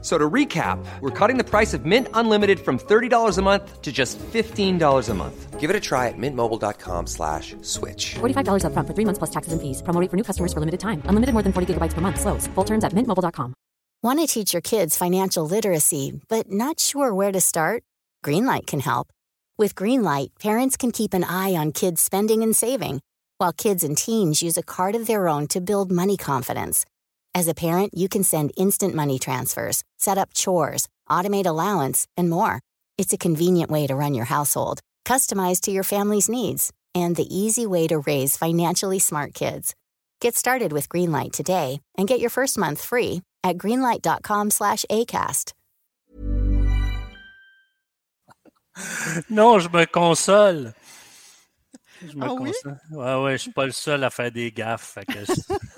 [0.00, 3.90] So to recap, we're cutting the price of Mint Unlimited from $30 a month to
[3.90, 5.58] just $15 a month.
[5.58, 8.14] Give it a try at mintmobile.com slash switch.
[8.20, 9.82] $45 upfront for three months plus taxes and fees.
[9.82, 11.02] Promo rate for new customers for limited time.
[11.06, 12.20] Unlimited more than 40 gigabytes per month.
[12.20, 12.46] Slows.
[12.54, 13.52] Full terms at mintmobile.com.
[14.00, 17.82] Want to teach your kids financial literacy, but not sure where to start?
[18.24, 19.08] Greenlight can help.
[19.58, 23.00] With Greenlight, parents can keep an eye on kids' spending and saving,
[23.38, 26.86] while kids and teens use a card of their own to build money confidence.
[27.34, 32.28] As a parent, you can send instant money transfers, set up chores, automate allowance, and
[32.28, 32.60] more.
[32.96, 37.26] It's a convenient way to run your household, customized to your family's needs, and the
[37.34, 39.74] easy way to raise financially smart kids.
[40.20, 45.52] Get started with Greenlight today and get your first month free at greenlight.com slash ACAST.
[49.28, 50.72] Non, je me console.
[52.06, 52.52] Je me Ah oui?
[52.92, 54.98] Ouais, ouais, je suis pas le seul à faire des gaffes.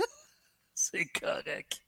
[0.92, 1.80] c'est- correct.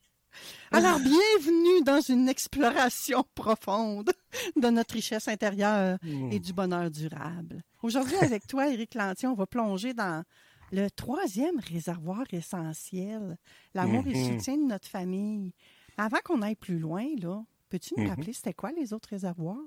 [0.70, 4.11] Alors, bienvenue dans une exploration profonde
[4.56, 5.98] de notre richesse intérieure
[6.31, 7.62] et du bonheur durable.
[7.83, 10.25] Aujourd'hui, avec toi, Éric Lantier, on va plonger dans
[10.70, 13.36] le troisième réservoir essentiel,
[13.75, 14.39] l'amour et le Mhm.
[14.39, 15.53] soutien de notre famille.
[15.98, 18.09] Avant qu'on aille plus loin, là, peux-tu nous Mhm.
[18.11, 19.59] rappeler c'était quoi les autres réservoirs?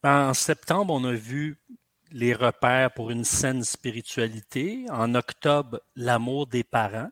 [0.00, 1.58] Ben, En septembre, on a vu
[2.12, 4.86] les repères pour une saine spiritualité.
[4.90, 7.10] En octobre, l'amour des parents.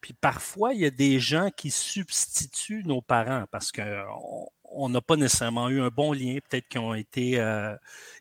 [0.00, 5.00] Puis parfois, il y a des gens qui substituent nos parents parce qu'on on n'a
[5.00, 7.74] pas nécessairement eu un bon lien, peut-être qu'ils ont été euh,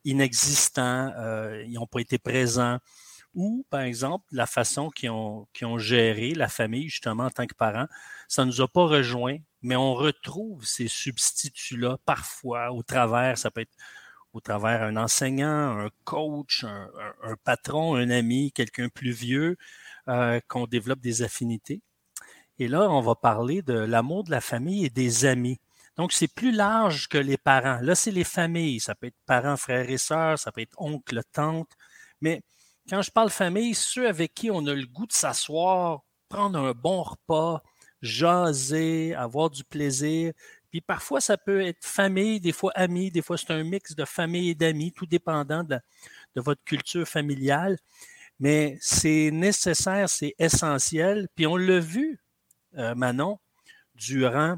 [0.05, 2.79] inexistants, euh, ils n'ont pas été présents.
[3.35, 7.87] Ou, par exemple, la façon qu'ils ont, géré la famille, justement, en tant que parents,
[8.27, 13.51] ça ne nous a pas rejoints, mais on retrouve ces substituts-là parfois au travers, ça
[13.51, 13.75] peut être
[14.33, 19.57] au travers un enseignant, un coach, un patron, un ami, quelqu'un plus vieux,
[20.09, 21.81] euh, qu'on développe des affinités.
[22.59, 25.59] Et là, on va parler de l'amour de la famille et des amis.
[25.95, 27.79] Donc, c'est plus large que les parents.
[27.81, 28.79] Là, c'est les familles.
[28.79, 31.71] Ça peut être parents, frères et sœurs, ça peut être oncle, tante.
[32.21, 32.41] Mais
[32.89, 36.71] quand je parle famille, ceux avec qui on a le goût de s'asseoir, prendre un
[36.71, 37.63] bon repas,
[38.01, 40.33] jaser, avoir du plaisir.
[40.69, 44.05] Puis parfois, ça peut être famille, des fois amis, des fois c'est un mix de
[44.05, 45.79] famille et d'amis, tout dépendant de,
[46.35, 47.77] votre culture familiale.
[48.39, 51.27] Mais c'est nécessaire, c'est essentiel.
[51.35, 52.19] Puis on l'a vu,
[52.77, 53.39] euh, Manon,
[53.95, 54.57] durant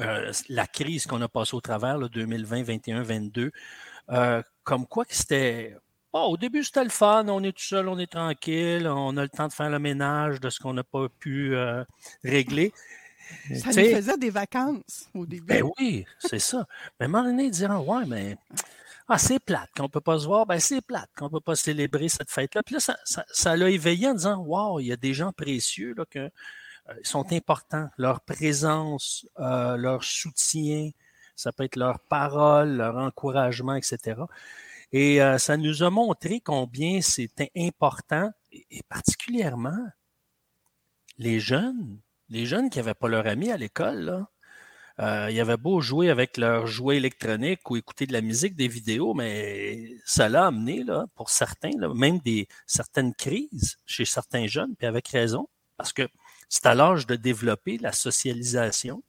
[0.00, 3.52] euh, la crise qu'on a passée au travers, là, 2020, 21, 22,
[4.10, 5.76] euh, comme quoi que c'était.
[6.12, 9.22] Bon, au début, c'était le fun, on est tout seul, on est tranquille, on a
[9.22, 11.84] le temps de faire le ménage de ce qu'on n'a pas pu euh,
[12.22, 12.72] régler.
[13.54, 15.46] Ça nous faisait des vacances au début.
[15.46, 16.66] ben oui, c'est ça.
[16.98, 18.36] Mais à un moment donné, dire Ouais, mais
[19.08, 21.40] ah, c'est plate qu'on ne peut pas se voir, ben c'est plate qu'on ne peut
[21.40, 22.62] pas célébrer cette fête-là.
[22.62, 25.32] Puis là, ça, ça, ça l'a éveillé en disant Wow, il y a des gens
[25.32, 27.88] précieux là, que, euh, sont importants.
[27.98, 30.90] Leur présence, euh, leur soutien,
[31.36, 34.22] ça peut être leur parole, leur encouragement, etc.
[34.92, 39.78] Et euh, ça nous a montré combien c'était important, et, et particulièrement
[41.18, 44.28] les jeunes, les jeunes qui n'avaient pas leur ami à l'école, là.
[45.00, 48.54] Euh, il y avait beau jouer avec leurs jouets électroniques ou écouter de la musique,
[48.54, 54.46] des vidéos, mais ça l'a amené, là, pour certains, même des certaines crises chez certains
[54.46, 56.08] jeunes, puis avec raison, parce que
[56.48, 59.02] c'est à l'âge de développer la socialisation,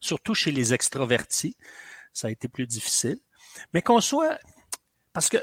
[0.00, 1.56] surtout chez les extrovertis,
[2.14, 3.18] ça a été plus difficile.
[3.74, 4.38] Mais qu'on soit,
[5.12, 5.38] parce que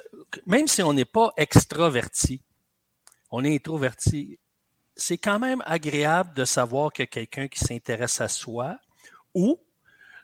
[0.48, 2.42] même si on n'est pas extraverti,
[3.30, 4.40] on est introverti,
[4.96, 8.80] c'est quand même agréable de savoir que quelqu'un qui s'intéresse à soi
[9.38, 9.60] ou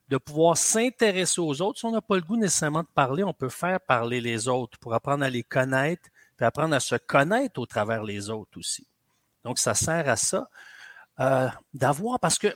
[0.10, 1.80] de pouvoir s'intéresser aux autres.
[1.80, 4.78] Si on n'a pas le goût nécessairement de parler, on peut faire parler les autres
[4.80, 8.88] pour apprendre à les connaître, puis apprendre à se connaître au travers les autres aussi.
[9.44, 10.50] Donc, ça sert à ça,
[11.20, 12.56] euh, d'avoir, parce que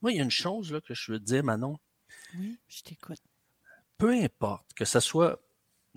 [0.00, 1.76] moi, il y a une chose là, que je veux te dire, Manon,
[2.38, 3.20] Oui, je t'écoute.
[3.98, 5.40] peu importe que ce soit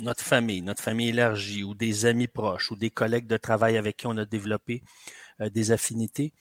[0.02, 3.98] notre famille, notre famille élargie, ou des amis proches, ou des collègues de travail avec
[3.98, 4.82] qui on a développé
[5.42, 6.34] euh, des affinités,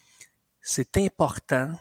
[0.61, 1.73] c'est important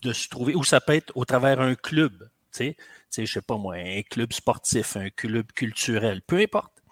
[0.00, 3.26] de se trouver, ou ça peut être au travers un club, tu sais, tu sais,
[3.26, 6.82] je sais pas moi, un club sportif, un club culturel, peu importe,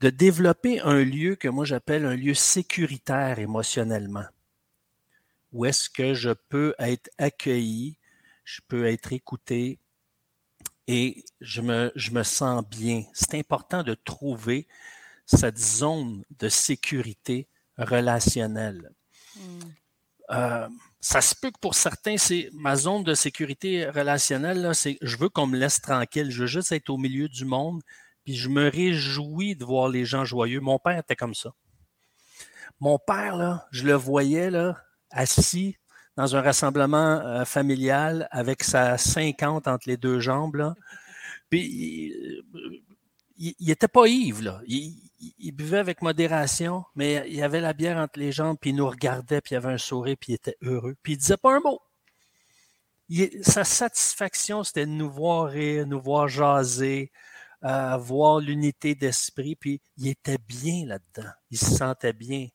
[0.00, 4.26] de développer un lieu que moi j'appelle un lieu sécuritaire émotionnellement,
[5.52, 7.98] où est-ce que je peux être accueilli,
[8.44, 9.78] je peux être écouté,
[10.88, 13.04] et je me, je me sens bien.
[13.12, 14.66] C'est important de trouver
[15.26, 17.46] cette zone de sécurité
[17.76, 18.90] relationnelle.
[19.36, 19.60] Hmm.
[20.30, 20.68] Euh,
[21.00, 25.28] ça se peut que pour certains, c'est ma zone de sécurité relationnelle, c'est je veux
[25.28, 27.82] qu'on me laisse tranquille, je veux juste être au milieu du monde,
[28.24, 30.60] puis je me réjouis de voir les gens joyeux.
[30.60, 31.50] Mon père était comme ça.
[32.80, 34.76] Mon père, là, je le voyais là,
[35.10, 35.76] assis
[36.16, 40.56] dans un rassemblement euh, familial avec sa 50 entre les deux jambes.
[40.56, 40.74] Là.
[41.48, 42.42] Puis
[43.36, 44.60] il n'était pas ivre, là.
[45.52, 49.40] Buvait avec modération, mais il avait la bière entre les jambes, puis il nous regardait,
[49.40, 50.96] puis il avait un sourire, puis il était heureux.
[51.02, 51.80] Puis il disait pas un mot.
[53.42, 57.10] sa satisfaction, c'était de nous voir rire, nous voir jaser,
[57.64, 61.30] euh, voir l'unité d'esprit, puis il était bien là-dedans.
[61.50, 62.48] Il se sentait bien.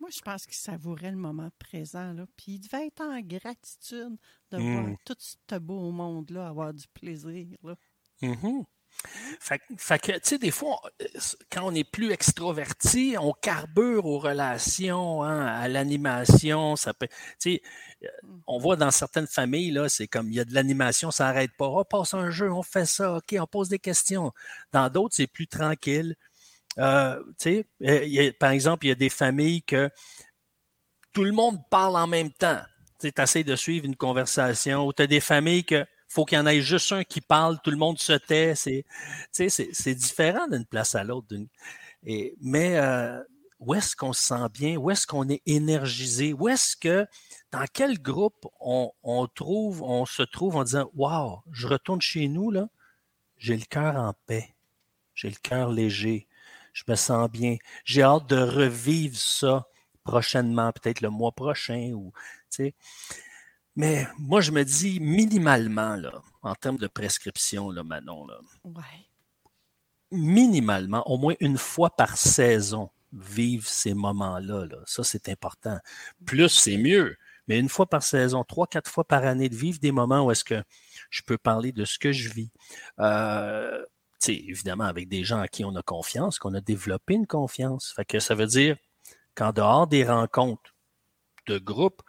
[0.00, 2.26] Moi, je pense qu'il savourait le moment présent, là.
[2.36, 4.18] Puis il devait être en gratitude
[4.50, 4.96] de voir hmm.
[5.06, 7.74] tout ce beau monde-là, avoir du plaisir, là.
[8.22, 8.64] Mm-hmm.
[9.40, 10.80] Fait, que, tu sais, des fois,
[11.50, 16.76] quand on est plus extroverti, on carbure aux relations, hein, à l'animation.
[16.76, 17.62] Ça peut, tu sais,
[18.02, 18.06] mm.
[18.46, 21.52] on voit dans certaines familles, là, c'est comme il y a de l'animation, ça n'arrête
[21.56, 21.68] pas.
[21.68, 24.32] On passe un jeu, on fait ça, OK, on pose des questions.
[24.72, 26.16] Dans d'autres, c'est plus tranquille.
[26.78, 29.90] Euh, tu sais, par exemple, il y a des familles que
[31.12, 32.60] tout le monde parle en même temps.
[33.00, 36.40] Tu essaies de suivre une conversation, ou tu as des familles que faut qu'il y
[36.40, 38.54] en ait juste un qui parle, tout le monde se tait.
[38.54, 38.84] C'est,
[39.32, 41.34] c'est différent d'une place à l'autre.
[42.40, 43.20] mais euh,
[43.58, 44.76] où est-ce qu'on se sent bien?
[44.76, 46.32] Où est-ce qu'on est énergisé?
[46.32, 47.06] Où est-ce que,
[47.50, 48.92] dans quel groupe on,
[49.34, 52.68] trouve, on se trouve en disant Wow, je retourne chez nous, là,
[53.38, 54.54] j'ai le cœur en paix,
[55.14, 56.28] j'ai le cœur léger,
[56.72, 59.66] je me sens bien, j'ai hâte de revivre ça
[60.04, 62.12] prochainement, peut-être le mois prochain ou
[62.50, 62.74] tu sais.
[63.76, 68.38] Mais moi, je me dis minimalement, là, en termes de prescription, là, Manon, là,
[70.10, 74.66] minimalement, au moins une fois par saison, vivre ces moments-là.
[74.66, 74.78] Là.
[74.86, 75.78] Ça, c'est important.
[76.24, 77.16] Plus, c'est mieux.
[77.46, 80.30] Mais une fois par saison, trois, quatre fois par année, de vivre des moments où
[80.30, 80.62] est-ce que
[81.10, 82.50] je peux parler de ce que je vis.
[83.00, 83.84] Euh,
[84.26, 87.92] évidemment, avec des gens à qui on a confiance, qu'on a développé une confiance.
[87.94, 88.76] Fait que ça veut dire
[89.34, 90.74] qu'en dehors des rencontres
[91.46, 92.02] de groupe,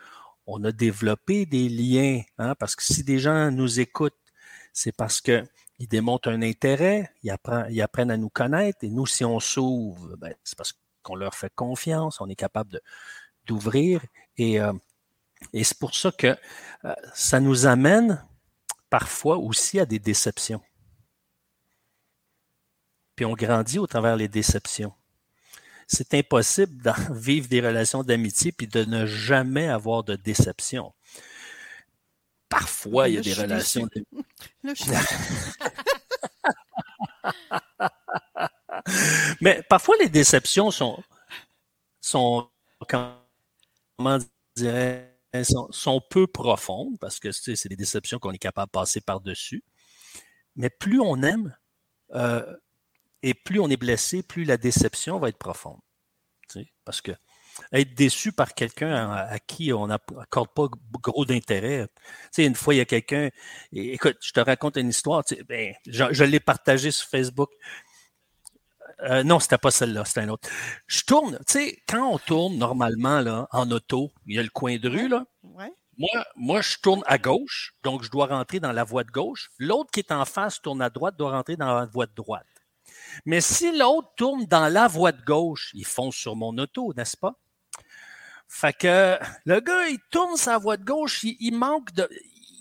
[0.47, 4.13] on a développé des liens, hein, parce que si des gens nous écoutent,
[4.74, 5.47] c'est parce qu'ils
[5.80, 10.57] démontrent un intérêt, ils apprennent, à nous connaître, et nous, si on s'ouvre, ben, c'est
[10.57, 12.81] parce qu'on leur fait confiance, on est capable
[13.45, 14.01] d'ouvrir,
[14.38, 14.74] et, euh,
[15.53, 16.36] et c'est pour ça que
[16.86, 18.24] euh, ça nous amène
[18.89, 20.62] parfois aussi à des déceptions.
[23.15, 24.94] Puis on grandit au travers des déceptions
[25.87, 30.93] c'est impossible de vivre des relations d'amitié puis de ne jamais avoir de déception.
[32.49, 33.87] Parfois, il y a des relations.
[39.41, 41.01] Mais parfois, les déceptions sont,
[42.01, 42.49] sont
[42.88, 44.19] comment
[44.55, 49.01] dirais sont, sont peu profondes parce que c'est des déceptions qu'on est capable de passer
[49.01, 49.63] par-dessus.
[50.55, 51.57] Mais plus on aime,
[52.13, 52.55] euh,
[53.25, 55.80] et plus on est blessé, plus la déception va être profonde.
[56.86, 57.12] parce que
[57.72, 60.68] être déçu par quelqu'un à, qui on n'accorde pas
[61.01, 61.88] gros d'intérêt.
[62.38, 63.30] une fois, il y a quelqu'un,
[63.72, 67.50] écoute, je te raconte une histoire, ben, je, l'ai partagé sur Facebook.
[69.01, 70.48] Euh, non, c'était pas celle-là, c'était un autre.
[70.86, 74.50] Je tourne, tu sais, quand on tourne normalement là, en auto, il y a le
[74.50, 75.25] coin de rue, là.
[75.98, 79.50] Moi, moi, je tourne à gauche, donc je dois rentrer dans la voie de gauche.
[79.58, 82.46] L'autre qui est en face tourne à droite, doit rentrer dans la voie de droite.
[83.25, 87.17] Mais si l'autre tourne dans la voie de gauche, il fonce sur mon auto, n'est-ce
[87.17, 87.36] pas?
[88.48, 92.07] Fait que le gars, il tourne sa voie de gauche, il, manque de.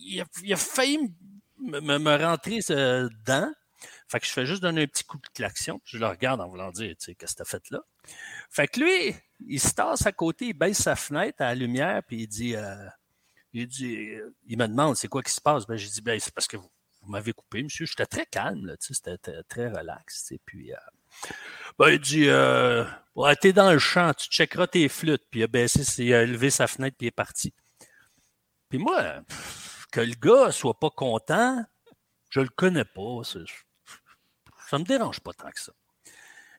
[0.01, 0.99] Il a, failli
[1.59, 3.53] me, rentrer dedans.
[4.09, 5.81] Fait que je fais juste donner un petit coup de klaxon.
[5.85, 7.81] Je le regarde en voulant dire, tu sais, qu'est-ce que t'as fait là?
[8.51, 9.15] Fait que lui,
[9.47, 12.55] il se tasse à côté, il baisse sa fenêtre à la lumière, puis il dit,
[12.57, 12.87] euh,
[13.53, 13.69] il
[14.47, 15.67] il me demande c'est quoi qui se passe?
[15.67, 16.71] Ben, j'ai dit, ben, c'est parce que vous,
[17.05, 17.87] vous m'avez coupé, monsieur.
[17.87, 19.19] J'étais très calme, là, c'était
[19.49, 20.33] très relax.
[20.33, 20.77] Et puis, euh,
[21.79, 22.85] ben, il dit, euh,
[23.15, 25.25] ouais, t'es dans le champ, tu checkeras tes flûtes.
[25.31, 27.53] Puis il a baissé, il a levé sa fenêtre, puis il est parti.
[28.69, 29.21] Puis moi,
[29.93, 31.65] que le gars soit pas content,
[32.31, 33.21] je le connais pas.
[34.69, 35.73] Ça me dérange pas tant que ça.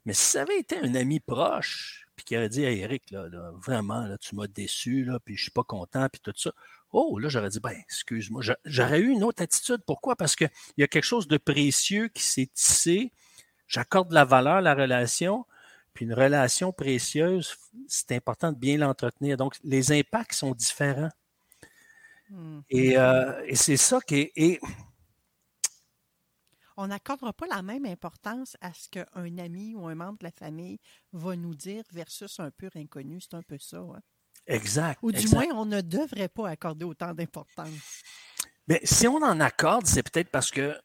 [0.06, 3.28] Mais si ça avait été un ami proche, puis qui aurait dit à Eric, là,
[3.56, 6.52] vraiment, là, tu m'as déçu, là, puis je suis pas content, puis tout ça.
[6.98, 9.82] Oh, là, j'aurais dit, ben, excuse-moi, j'aurais eu une autre attitude.
[9.86, 10.16] Pourquoi?
[10.16, 13.12] Parce qu'il y a quelque chose de précieux qui s'est tissé.
[13.68, 15.46] J'accorde la valeur à la relation.
[15.94, 17.58] Puis une relation précieuse,
[17.90, 19.36] c'est important de bien l'entretenir.
[19.36, 21.10] Donc, les impacts sont différents.
[22.30, 22.60] Mmh.
[22.74, 24.62] Euh, et, c'est ça qui est.
[26.78, 30.32] On n'accordera pas la même importance à ce qu'un ami ou un membre de la
[30.32, 30.80] famille
[31.12, 33.20] va nous dire versus un pur inconnu.
[33.20, 33.80] C'est un peu ça.
[33.80, 34.00] Hein?
[34.48, 35.00] Exact.
[35.02, 35.36] Ou du exact.
[35.36, 38.04] moins, on ne devrait pas accorder autant d'importance.
[38.68, 40.76] Mais si on en accorde, c'est peut-être parce que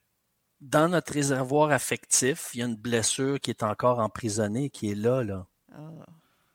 [0.59, 4.95] dans notre réservoir affectif, il y a une blessure qui est encore emprisonnée, qui est
[4.95, 5.47] là, là.
[5.73, 6.05] Ah.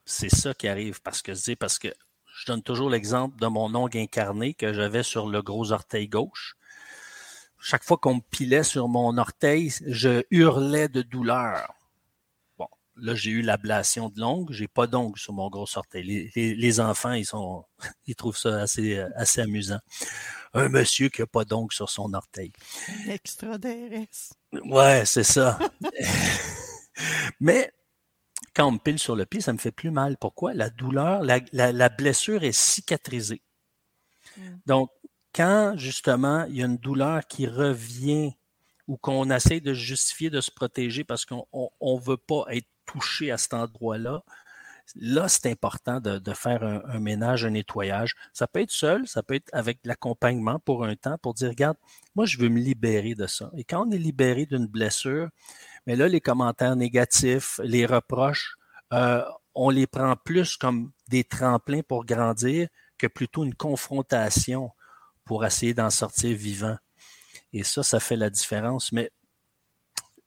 [0.04, 1.02] C'est ça qui arrive.
[1.02, 1.88] Parce que, c'est parce que
[2.38, 6.56] je donne toujours l'exemple de mon ongle incarné que j'avais sur le gros orteil gauche.
[7.58, 11.75] Chaque fois qu'on me pilait sur mon orteil, je hurlais de douleur.
[12.98, 14.52] Là, j'ai eu l'ablation de l'ongle.
[14.54, 16.02] J'ai pas d'ongle sur mon gros orteil.
[16.04, 17.64] Les, les- les enfants, ils sont,
[18.06, 19.80] ils trouvent ça assez, euh, assez amusant.
[20.54, 22.52] Un monsieur qui a pas d'ongle sur son orteil.
[23.08, 24.32] Extra DRS.
[24.64, 25.58] Ouais, c'est ça.
[27.40, 27.70] Mais
[28.54, 30.16] quand on me pile sur le pied, ça me fait plus mal.
[30.18, 30.54] Pourquoi?
[30.54, 33.42] La douleur, la, la- la blessure est cicatrisée.
[34.66, 34.90] Donc,
[35.34, 38.32] quand justement il y a une douleur qui revient
[38.86, 41.46] ou qu'on essaie de justifier de se protéger parce qu'on
[41.82, 44.22] ne veut pas être touché à cet endroit-là,
[44.94, 48.14] là, c'est important de, faire un, ménage, un nettoyage.
[48.32, 51.76] Ça peut être seul, ça peut être avec l'accompagnement pour un temps, pour dire, regarde,
[52.14, 53.50] moi, je veux me libérer de ça.
[53.56, 55.28] Et quand on est libéré d'une blessure,
[55.86, 58.56] mais là, les commentaires négatifs, les reproches,
[58.92, 59.24] euh,
[59.54, 64.70] on les prend plus comme des tremplins pour grandir que plutôt une confrontation
[65.24, 66.76] pour essayer d'en sortir vivant.
[67.52, 68.92] Et ça, ça fait la différence.
[68.92, 69.10] Mais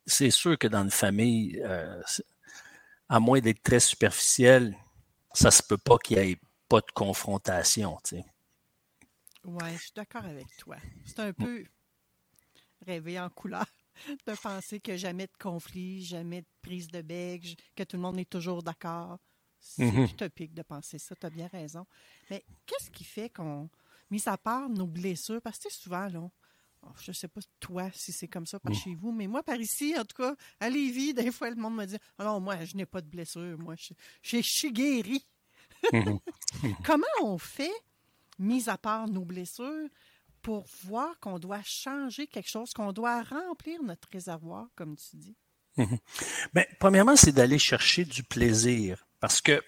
[0.05, 2.01] c'est sûr que dans une famille, euh,
[3.09, 4.77] à moins d'être très superficiel,
[5.33, 6.37] ça se peut pas qu'il n'y ait
[6.69, 7.97] pas de confrontation.
[8.03, 8.25] tu sais.
[9.43, 10.77] Ouais, je suis d'accord avec toi.
[11.05, 11.63] C'est un peu
[12.85, 13.65] rêver en couleur
[14.27, 18.19] de penser que jamais de conflit, jamais de prise de bec, que tout le monde
[18.19, 19.17] est toujours d'accord.
[19.59, 20.05] C'est Mhm.
[20.05, 21.85] utopique de penser ça, tu as bien raison.
[22.29, 23.69] Mais qu'est-ce qui fait qu'on,
[24.09, 26.31] mis à part nos blessures, parce que souvent, là, on-
[27.01, 29.59] je ne sais pas toi si c'est comme ça par chez vous, mais moi, par
[29.59, 32.75] ici, en tout cas, à Lévis, des fois, le monde me dit non, moi, je
[32.75, 35.25] n'ai pas de blessure, moi, je, je, je suis guéri.
[35.93, 36.19] Mhm.
[36.83, 37.71] Comment on fait,
[38.37, 39.87] mis à part nos blessures,
[40.41, 45.37] pour voir qu'on doit changer quelque chose, qu'on doit remplir notre réservoir, comme tu dis?
[46.53, 49.07] Ben, premièrement, c'est d'aller chercher du plaisir.
[49.21, 49.61] Parce que,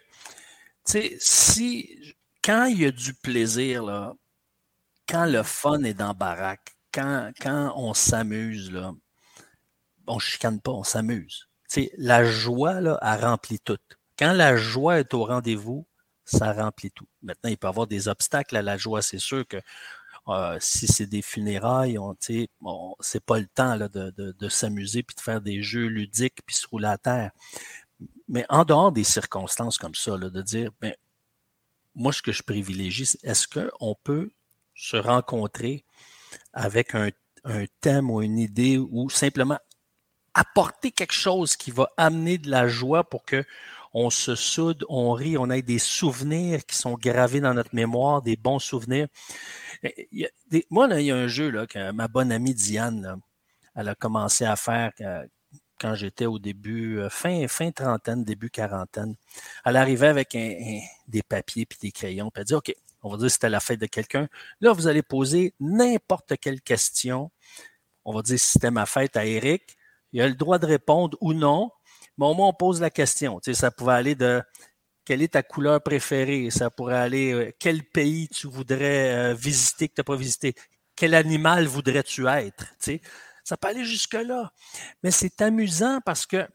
[0.85, 4.13] tu sais, si, quand il y a du plaisir, là,
[5.07, 7.31] quand le fun est dans la baraque, quand,
[7.75, 8.93] on s'amuse, là,
[10.07, 11.47] on chicane pas, on s'amuse.
[11.97, 13.77] La joie, là, elle remplit tout.
[14.17, 15.85] Quand la joie est au rendez-vous,
[16.25, 17.07] ça remplit tout.
[17.21, 19.01] Maintenant, il peut y avoir des obstacles à la joie.
[19.01, 19.57] C'est sûr que
[20.27, 22.15] euh, si c'est des funérailles, on,
[22.61, 26.67] on- c'est pas le temps de, s'amuser puis de faire des jeux ludiques puis se
[26.67, 27.31] rouler à terre.
[28.27, 30.93] Mais en dehors des circonstances comme ça, de dire, ben,
[31.95, 34.31] moi, ce que je privilégie, est-ce qu'on peut
[34.75, 35.83] se rencontrer
[36.53, 37.09] avec un,
[37.81, 39.57] thème ou une idée ou simplement
[40.35, 43.43] apporter quelque chose qui va amener de la joie pour que
[43.93, 48.21] on se soude, on rit, on ait des souvenirs qui sont gravés dans notre mémoire,
[48.21, 49.07] des bons souvenirs.
[50.69, 53.19] Moi, il y a un jeu que ma bonne amie Diane,
[53.75, 54.91] elle a commencé à faire
[55.79, 59.15] quand, j'étais au début, euh, fin, fin trentaine, début quarantaine.
[59.65, 62.71] Elle arrivait avec des papiers puis des crayons, puis elle dit OK,
[63.03, 64.27] on va dire que c'était la fête de quelqu'un.
[64.59, 67.31] Là, vous allez poser n'importe quelle question.
[68.05, 69.77] On va dire si c'était ma fête à Eric.
[70.11, 71.71] Il a le droit de répondre ou non,
[72.17, 73.39] mais au moins on pose la question.
[73.39, 74.43] Tu ça pouvait aller de
[75.05, 76.49] quelle est ta couleur préférée?
[76.51, 80.53] Ça pourrait aller euh, quel pays tu voudrais euh, visiter que tu n'as pas visité?
[80.95, 82.65] Quel animal voudrais-tu être?
[82.79, 83.01] Tu
[83.43, 84.51] ça peut aller jusque-là.
[85.03, 86.47] Mais c'est amusant parce que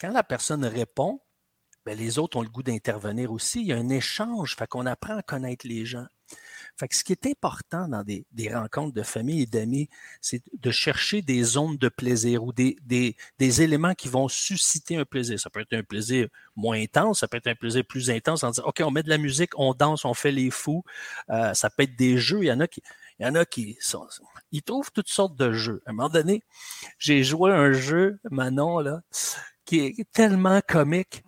[0.00, 1.20] quand la personne répond,
[1.84, 3.60] ben, les autres ont le goût d'intervenir aussi.
[3.60, 6.06] Il y a un échange, fait qu'on apprend à connaître les gens.
[6.78, 9.88] Fait que ce qui est important dans des, des rencontres de famille et d'amis,
[10.20, 14.96] c'est de chercher des zones de plaisir ou des, des, des éléments qui vont susciter
[14.96, 15.38] un plaisir.
[15.38, 18.50] Ça peut être un plaisir moins intense, ça peut être un plaisir plus intense en
[18.50, 20.82] disant OK, on met de la musique, on danse, on fait les fous.
[21.28, 22.42] Euh, ça peut être des jeux.
[22.42, 22.82] Il y en a qui,
[23.18, 24.06] il y en a qui sont,
[24.52, 25.82] ils trouvent toutes sortes de jeux.
[25.84, 26.42] À un moment donné,
[26.98, 29.02] j'ai joué un jeu, Manon, là,
[29.64, 31.24] qui est tellement comique.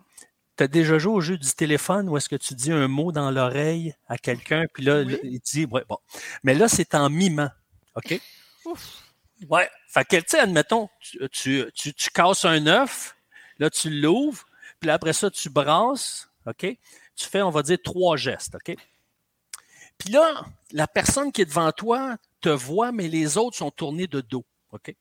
[0.57, 3.11] Tu as déjà joué au jeu du téléphone où est-ce que tu dis un mot
[3.11, 5.19] dans l'oreille à quelqu'un, puis là, Oui.
[5.23, 5.97] il dit, ouais, bon.
[6.43, 7.49] Mais là, c'est en mimant.
[7.95, 8.21] OK?
[8.65, 9.03] Ouf.
[9.49, 9.69] Ouais.
[9.87, 13.15] Fait que, tu sais, admettons, tu, tu, tu, tu casses un œuf,
[13.57, 14.45] là, tu l'ouvres,
[14.79, 16.65] puis là, après ça, tu brasses, OK?
[17.15, 18.75] Tu fais, on va dire, trois gestes, OK?
[19.97, 24.07] Puis là, la personne qui est devant toi te voit, mais les autres sont tournés
[24.07, 24.95] de dos, OK?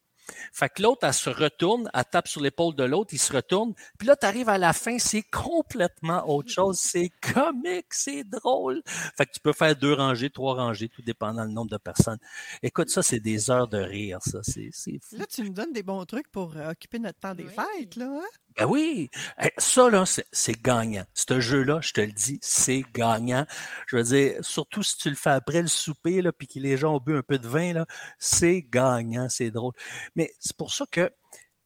[0.52, 3.74] Fait que l'autre, elle se retourne, elle tape sur l'épaule de l'autre, il se retourne.
[3.98, 6.78] Puis là, tu arrives à la fin, c'est complètement autre chose.
[6.78, 8.82] C'est comique, c'est drôle.
[9.16, 12.18] Fait que tu peux faire deux rangées, trois rangées, tout dépendant du nombre de personnes.
[12.62, 14.38] Écoute, ça, c'est des heures de rire, ça.
[14.42, 15.16] C'est c'est fou.
[15.16, 17.50] Là, tu nous donnes des bons trucs pour euh, occuper notre temps des Oui.
[17.78, 18.06] fêtes, là.
[18.06, 18.26] hein?
[18.56, 19.10] Ben oui,
[19.56, 21.04] ça là, c'est gagnant.
[21.14, 23.46] Ce jeu-là, je te le dis, c'est gagnant.
[23.86, 26.76] Je veux dire, surtout si tu le fais après le souper, là, puis que les
[26.76, 27.86] gens ont bu un peu de vin, là,
[28.18, 29.72] c'est gagnant, c'est drôle.
[30.16, 31.08] Mais c'est pour ça que,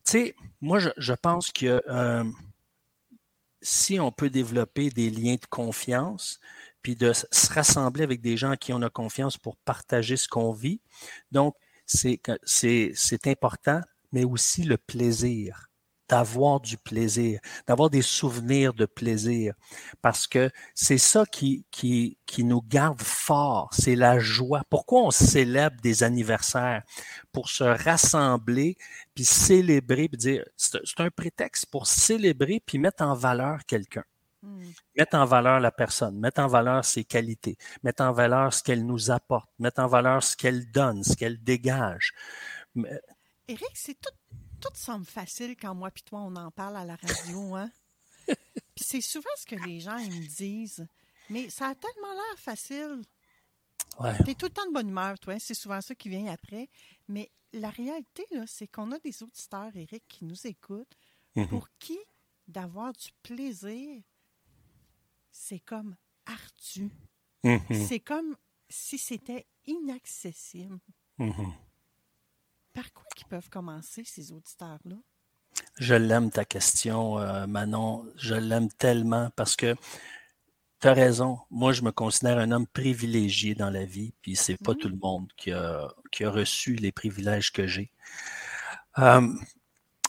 [0.04, 2.24] tu sais, moi, je, pense que euh,
[3.62, 6.38] si on peut développer des liens de confiance,
[6.82, 10.28] puis de se rassembler avec des gens à qui on a confiance pour partager ce
[10.28, 10.80] qu'on vit,
[11.32, 12.20] donc c'est
[13.26, 13.80] important,
[14.12, 15.68] mais aussi le plaisir
[16.08, 19.54] d'avoir du plaisir, d'avoir des souvenirs de plaisir,
[20.02, 24.62] parce que c'est ça qui, qui, qui nous garde forts, c'est la joie.
[24.70, 26.82] Pourquoi on célèbre des anniversaires?
[27.32, 28.76] Pour se rassembler,
[29.14, 34.04] puis célébrer, puis dire, c'est un prétexte pour célébrer, puis mettre en valeur quelqu'un.
[34.42, 34.62] Hmm.
[34.96, 38.84] Mettre en valeur la personne, mettre en valeur ses qualités, mettre en valeur ce qu'elle
[38.84, 42.12] nous apporte, mettre en valeur ce qu'elle donne, ce qu'elle dégage.
[43.48, 44.10] Éric, c'est tout
[44.60, 47.54] tout semble facile quand moi et toi, on en parle à la radio.
[47.56, 47.70] Hein?
[48.74, 50.86] puis c'est souvent ce que les gens me disent.
[51.30, 53.02] Mais ça a tellement l'air facile.
[54.00, 54.16] Ouais.
[54.24, 55.38] Tu es tout le temps de bonne humeur, toi.
[55.38, 56.68] C'est souvent ça qui vient après.
[57.08, 60.96] Mais la réalité, c'est qu'on a des auditeurs, Eric, qui nous écoutent,
[61.36, 61.48] mm-hmm.
[61.48, 61.98] pour qui
[62.46, 64.02] d'avoir du plaisir,
[65.30, 65.96] c'est comme
[66.26, 66.90] ardu.
[67.44, 67.86] Mm-hmm.
[67.86, 68.36] C'est comme
[68.68, 70.78] si c'était inaccessible.
[71.18, 71.52] Mm-hmm.
[72.76, 74.96] Par quoi qu'ils peuvent commencer, ces auditeurs-là?
[75.78, 78.04] Je l'aime ta question, euh, Manon.
[78.16, 79.74] Je l'aime tellement parce que
[80.80, 81.38] tu as raison.
[81.50, 84.96] Moi, je me considère un homme privilégié dans la vie, puis c'est pas tout le
[84.96, 87.90] monde qui a, qui a reçu les privilèges que j'ai.
[88.98, 89.26] Euh,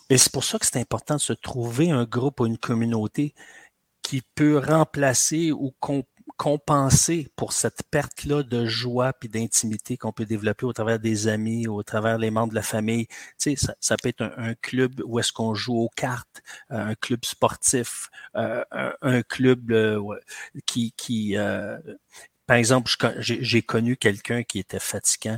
[0.09, 3.33] et c'est pour ça que c'est important de se trouver un groupe ou une communauté
[4.01, 10.25] qui peut remplacer ou compenser compenser pour cette perte-là de joie puis d'intimité qu'on peut
[10.25, 13.07] développer au travers des amis, au travers des membres de la famille.
[13.07, 16.41] Tu sais, ça, ça peut être un, club où est-ce qu'on joue aux cartes,
[16.71, 18.63] euh, un club sportif, euh,
[19.01, 20.01] un, club euh,
[20.65, 21.35] qui, qui
[22.47, 25.37] par exemple, j'ai connu quelqu'un qui était fatigant.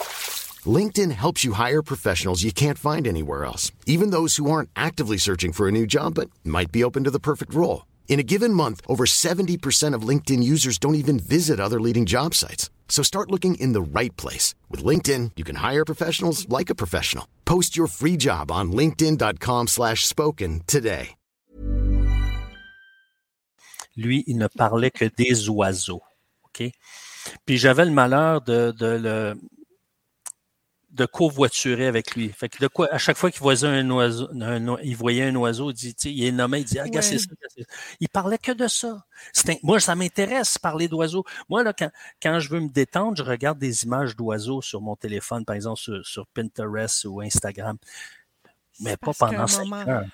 [0.67, 5.17] LinkedIn helps you hire professionals you can't find anywhere else, even those who aren't actively
[5.17, 7.87] searching for a new job but might be open to the perfect role.
[8.07, 12.35] In a given month, over 70% of LinkedIn users don't even visit other leading job
[12.35, 12.69] sites.
[12.89, 14.53] So start looking in the right place.
[14.69, 17.25] With LinkedIn, you can hire professionals like a professional.
[17.45, 21.15] Post your free job on linkedin.com slash spoken today.
[23.97, 26.01] Lui, il ne parlait que des oiseaux.
[26.45, 26.71] OK?
[27.45, 29.35] Puis j'avais le malheur de, de le
[30.91, 32.29] de covoiturer avec lui.
[32.29, 34.29] Fait que de quoi, à chaque fois qu'il voyait un oiseau,
[34.83, 37.29] il voyait un oiseau, il dit, il est nommé, il dit, ah, c'est ça,
[37.99, 39.05] Il parlait que de ça.
[39.63, 41.23] moi, ça m'intéresse parler d'oiseaux.
[41.49, 41.89] Moi, là, quand,
[42.21, 45.79] quand je veux me détendre, je regarde des images d'oiseaux sur mon téléphone, par exemple,
[46.03, 47.77] sur, Pinterest ou Instagram.
[48.79, 50.05] Mais pas pendant cinq heures.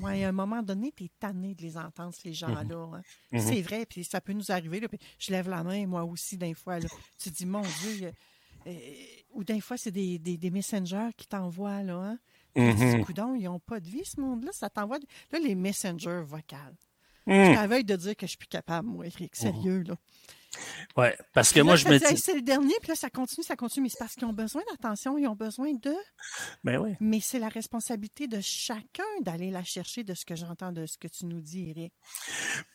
[0.00, 2.34] Oui, à un moment donné, tu es tanné de les entendre, ces mhm.
[2.34, 2.88] gens-là.
[2.94, 3.02] Hein.
[3.32, 3.40] Mhm.
[3.40, 4.80] C'est vrai, puis ça peut nous arriver.
[4.80, 6.78] Là, je lève la main, moi aussi, d'un fois.
[6.78, 6.88] Là.
[7.18, 8.12] Tu te dis, mon Dieu,
[9.32, 11.94] ou des fois, c'est des, des, messengers qui t'envoient, là.
[11.94, 12.18] Hein?
[12.56, 14.52] Mm ils n'ont pas de vie, ce monde-là.
[14.52, 14.98] Ça t'envoie.
[15.32, 16.76] Là, les messengers vocales.
[17.26, 17.32] Mm.
[17.32, 19.34] Je de dire que je suis plus capable, moi, Eric.
[19.34, 19.96] Sérieux, là.
[20.96, 22.16] Oui, parce que moi, je me dis.
[22.16, 23.84] C'est le dernier, puis là, ça continue, ça continue.
[23.84, 25.94] Mais c'est parce qu'ils ont besoin d'attention, ils ont besoin de.
[26.62, 26.94] Ben oui.
[27.00, 30.98] Mais c'est la responsabilité de chacun d'aller la chercher de ce que j'entends de ce
[30.98, 31.92] que tu nous dis, Eric.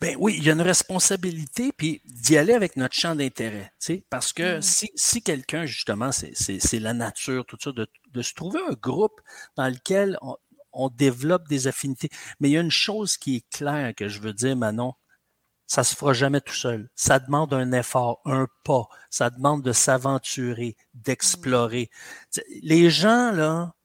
[0.02, 3.72] Ben oui, il y a une responsabilité, puis d'y aller avec notre champ d'intérêt.
[3.80, 4.62] Tu sais, parce que mm.
[4.62, 9.20] si, si quelqu'un, justement, c'est la nature, tout ça, de, de, se trouver un groupe
[9.56, 10.36] dans lequel on,
[10.74, 12.10] on développe des affinités.
[12.40, 14.94] Mais il y a une chose qui est claire que je veux dire, Manon,
[15.70, 16.90] ça se fera jamais tout seul.
[16.96, 18.90] Ça demande un effort, un pas.
[19.12, 21.92] Ça demande de s'aventurer, d'explorer.
[22.64, 23.76] Les gens, là,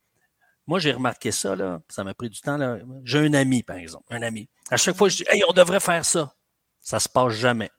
[0.66, 1.82] moi, j'ai remarqué ça, là.
[1.90, 2.78] Ça m'a pris du temps, là.
[3.04, 4.06] J'ai un ami, par exemple.
[4.08, 4.48] Un ami.
[4.70, 6.34] À chaque fois, je dis, hey, on devrait faire ça.
[6.80, 7.70] Ça se passe jamais.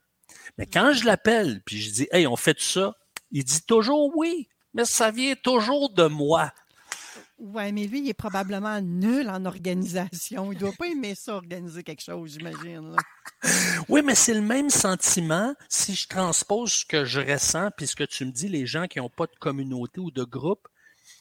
[0.60, 2.94] Mais quand je l'appelle, puis je dis, hey, on fait tout ça,
[3.32, 4.48] il dit toujours oui.
[4.76, 6.52] Mais ça vient toujours de moi.
[7.38, 10.54] Oui, mais lui, il est probablement nul en organisation.
[10.54, 12.96] Il doit pas aimer ça, organiser quelque chose, j'imagine.
[13.90, 17.96] Oui, mais c'est le même sentiment si je transpose ce que je ressens, puis ce
[17.96, 20.68] que tu me dis, les gens qui n'ont pas de communauté ou de groupe.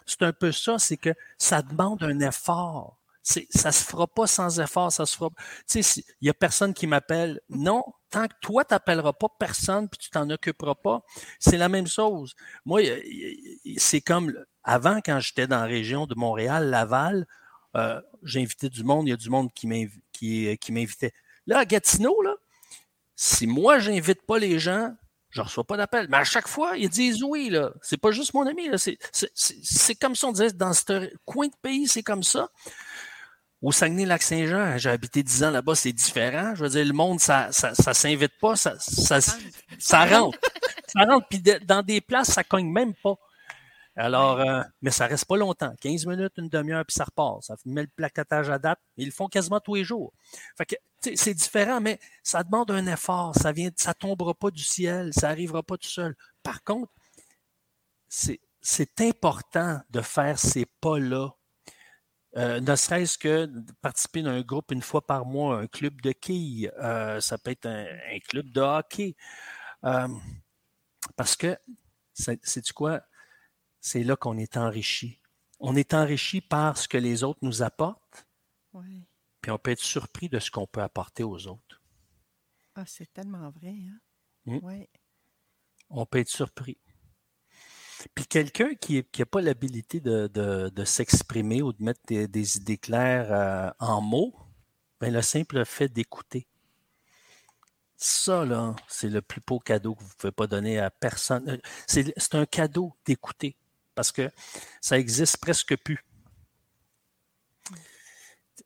[0.06, 2.96] C'est un peu ça, c'est que ça demande un effort.
[3.24, 5.30] Ça se fera pas sans effort, ça se fera.
[5.68, 7.40] Tu sais, il y a personne qui m'appelle.
[7.48, 11.02] Non, tant que toi t'appelleras pas personne puis tu t'en occuperas pas,
[11.38, 12.34] c'est la même chose.
[12.64, 12.82] Moi,
[13.78, 14.32] c'est comme
[14.62, 17.26] avant quand j'étais dans la région de Montréal, Laval,
[17.76, 21.12] euh, j'invitais du monde, il y a du monde qui m'invitait.
[21.46, 22.16] Là, à Gatineau,
[23.16, 24.94] si moi j'invite pas les gens,
[25.34, 26.06] je ne reçois pas d'appel.
[26.08, 27.72] Mais à chaque fois, ils disent oui, là.
[27.82, 28.70] C'est pas juste mon ami.
[29.34, 32.48] C'est comme ça, on disait, dans ce coin de pays, c'est comme ça.
[33.64, 36.54] Au Saguenay-Lac-Saint-Jean, j'ai habité 10 ans là-bas, c'est différent.
[36.54, 39.20] Je veux dire, le monde, ça ça, ça s'invite pas, ça, ça,
[39.78, 40.38] ça rentre.
[40.86, 43.14] ça rentre, puis dans des places, ça cogne même pas.
[43.96, 45.72] Alors, euh, mais ça reste pas longtemps.
[45.80, 47.42] 15 minutes, une demi-heure, puis ça repart.
[47.42, 48.80] Ça met le placotage à date.
[48.98, 50.12] Ils le font quasiment tous les jours.
[50.58, 50.74] Fait que,
[51.14, 53.34] c'est différent, mais ça demande un effort.
[53.34, 55.14] Ça vient, ça tombera pas du ciel.
[55.14, 56.14] Ça arrivera pas tout seul.
[56.42, 56.92] Par contre,
[58.08, 61.30] c'est important de faire ces pas-là.
[62.36, 66.12] Euh, ne serait-ce que de participer d'un groupe une fois par mois, un club de
[66.12, 67.86] quilles, euh, ça peut être un,
[68.28, 69.14] club de hockey.
[69.82, 71.56] parce que,
[72.12, 73.02] c'est du quoi?
[73.84, 75.20] c'est là qu'on est enrichi.
[75.60, 78.26] On est enrichi par ce que les autres nous apportent.
[79.42, 81.82] Puis on peut être surpris de ce qu'on peut apporter aux autres.
[82.74, 83.76] Ah, c'est tellement vrai.
[83.76, 84.00] Hein?
[84.46, 84.84] Hmm?
[85.90, 86.78] On peut être surpris.
[88.14, 93.70] Puis quelqu'un qui n'a pas l'habilité de, s'exprimer ou de mettre des, idées claires euh,
[93.78, 94.34] en mots,
[95.00, 96.46] ben le simple fait d'écouter.
[97.96, 101.48] Ça, là, c'est le plus beau cadeau que vous ne pouvez pas donner à personne.
[101.48, 103.56] Euh, c'est un cadeau d'écouter
[103.94, 104.30] parce que
[104.80, 106.04] ça existe presque plus.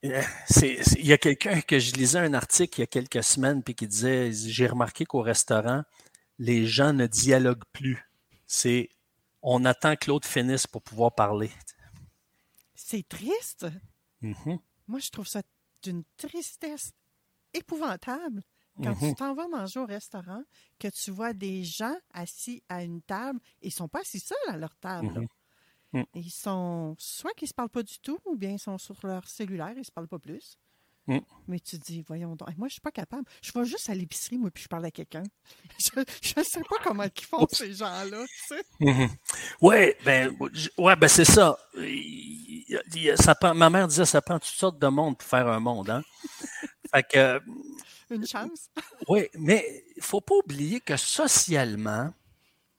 [0.04, 0.22] Euh,
[0.62, 3.74] il y a quelqu'un que je lisais un article il y a quelques semaines puis
[3.74, 5.82] qui disait j'ai remarqué qu'au restaurant
[6.38, 8.08] les gens ne dialoguent plus.
[8.46, 8.90] C'est
[9.42, 11.50] on attend que l'autre finisse pour pouvoir parler.
[12.74, 13.66] C'est triste.
[14.22, 14.58] Mm-hmm.
[14.86, 15.42] Moi, je trouve ça
[15.82, 16.92] d'une tristesse
[17.52, 18.42] épouvantable.
[18.82, 19.14] Quand tu mm-hmm.
[19.16, 20.42] t'en vas manger au restaurant,
[20.78, 24.36] que tu vois des gens assis à une table, ils ne sont pas assis seuls
[24.48, 25.08] à leur table.
[25.92, 26.00] Mm-hmm.
[26.00, 26.04] Mm.
[26.14, 28.94] Ils sont soit qu'ils ne se parlent pas du tout, ou bien ils sont sur
[29.04, 30.58] leur cellulaire, ils ne se parlent pas plus.
[31.08, 31.20] Mm.
[31.48, 33.24] Mais tu te dis, voyons donc, moi, je ne suis pas capable.
[33.40, 35.22] Je vais juste à l'épicerie, moi, puis je parle à quelqu'un.
[35.78, 38.62] Je ne sais pas comment ils font, ces gens-là, tu sais.
[39.62, 40.36] Oui, ben,
[40.76, 41.58] ouais, ben c'est ça.
[43.16, 45.88] ça ma mère disait, ça prend toutes sortes de monde pour faire un monde.
[45.88, 46.02] Hein?
[46.94, 47.40] fait que,
[48.10, 48.68] une chance.
[49.08, 52.12] oui, mais il ne faut pas oublier que socialement,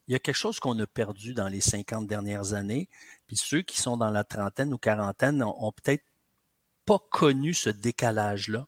[0.07, 2.89] il y a quelque chose qu'on a perdu dans les 50 dernières années.
[3.27, 6.03] Puis ceux qui sont dans la trentaine ou quarantaine n'ont peut-être
[6.89, 8.65] pas connu ce décalage-là.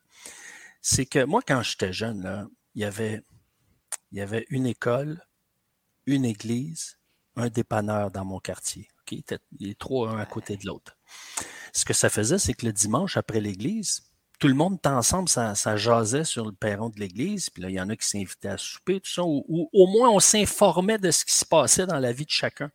[0.80, 3.24] C'est que moi, quand j'étais jeune, là, il, y avait,
[4.12, 5.26] il y avait une école,
[6.06, 7.00] une église,
[7.36, 8.90] un dépanneur dans mon quartier.
[9.02, 9.24] Okay?
[9.60, 10.96] Les trois, un à côté de l'autre.
[11.74, 14.04] Ce que ça faisait, c'est que le dimanche, après l'église,
[14.38, 17.76] tout le monde était ensemble, ça, jasait sur le perron de l'église, puis là, il
[17.76, 21.10] y en a qui s'invitaient à souper, tout ça, ou, au moins on s'informait de
[21.10, 22.70] ce qui se passait dans la vie de chacun.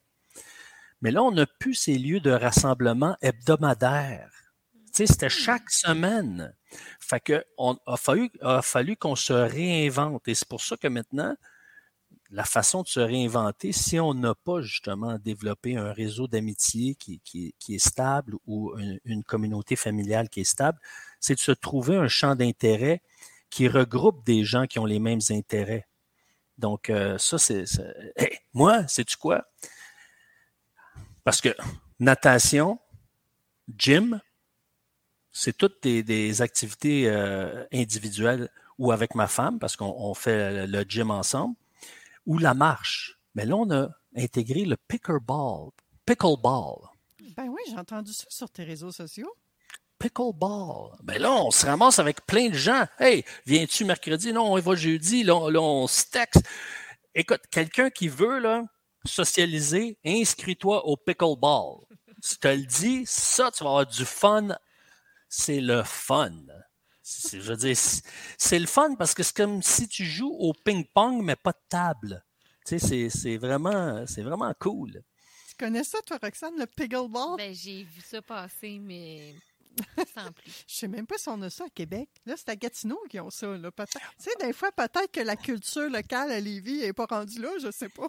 [1.02, 4.45] Mais là, on n'a plus ces lieux de rassemblement hebdomadaires.
[5.04, 6.54] C'était chaque semaine.
[7.00, 10.26] Fait on a fallu, qu'on se réinvente.
[10.28, 11.36] Et c'est pour ça que maintenant,
[12.30, 17.20] la façon de se réinventer, si on n'a pas justement développé un réseau d'amitié qui,
[17.68, 18.72] est stable ou
[19.04, 20.78] une, communauté familiale qui est stable,
[21.20, 23.02] c'est de se trouver un champ d'intérêt
[23.50, 25.86] qui regroupe des gens qui ont les mêmes intérêts.
[26.58, 27.64] Donc, euh, ça, c'est.
[28.54, 29.44] moi, sais-tu quoi?
[31.22, 31.54] Parce que
[32.00, 32.78] natation,
[33.76, 34.20] gym,
[35.38, 41.10] c'est toutes des, activités euh, individuelles ou avec ma femme, parce qu'on fait le gym
[41.10, 41.54] ensemble
[42.24, 43.18] ou la marche.
[43.34, 45.72] Mais là, on a intégré le pickleball.
[46.06, 46.88] Pickleball.
[47.36, 49.30] Ben oui, j'ai entendu ça sur tes réseaux sociaux.
[49.98, 50.96] Pickleball.
[51.02, 52.86] Ben là, on se ramasse avec plein de gens.
[52.98, 54.32] Hey, viens-tu mercredi?
[54.32, 55.22] Non, on va jeudi.
[55.22, 56.44] Là, on, se texte.
[57.14, 58.62] Écoute, quelqu'un qui veut là,
[59.04, 61.80] socialiser, inscris-toi au pickleball.
[62.22, 64.56] Si tu te le dis, ça, tu vas avoir du fun.
[65.28, 66.32] C'est le fun
[67.06, 67.76] je veux dire,
[68.36, 71.62] c'est le fun parce que c'est comme si tu joues au ping-pong, mais pas de
[71.68, 72.24] table.
[72.66, 75.02] Tu sais, c'est vraiment, vraiment cool.
[75.48, 77.36] Tu connais ça, toi, Roxane, le pickleball?
[77.36, 79.34] Ben, j'ai vu ça passer, mais
[80.14, 80.50] sans plus.
[80.66, 82.08] Je sais même pas si on a ça à Québec.
[82.24, 83.56] Là, c'est à Gatineau qui ont ça.
[83.56, 83.70] Là.
[83.70, 83.84] Tu
[84.18, 87.70] sais, des fois, peut-être que la culture locale à Lévis n'est pas rendue là, je
[87.70, 88.08] sais pas.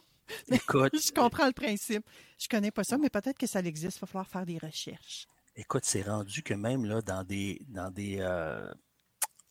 [0.49, 0.93] Écoute.
[1.05, 2.03] je comprends le principe.
[2.39, 3.97] Je connais pas ça, mais peut-être que ça existe.
[3.97, 5.27] Il va falloir faire des recherches.
[5.59, 8.71] Écoute, c'est rendu que même là, dans des, dans des, euh,